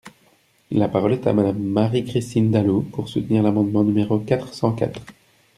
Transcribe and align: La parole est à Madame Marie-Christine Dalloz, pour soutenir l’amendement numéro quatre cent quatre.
La 0.71 0.87
parole 0.89 1.13
est 1.13 1.27
à 1.27 1.33
Madame 1.33 1.61
Marie-Christine 1.61 2.49
Dalloz, 2.49 2.85
pour 2.91 3.07
soutenir 3.07 3.43
l’amendement 3.43 3.83
numéro 3.83 4.17
quatre 4.17 4.51
cent 4.51 4.71
quatre. 4.73 4.99